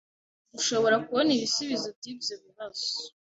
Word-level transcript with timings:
dushobora 0.53 0.95
kubona 1.05 1.29
ibisubizo 1.37 1.87
by’ibyo 1.97 2.33
bibazo 2.43 2.87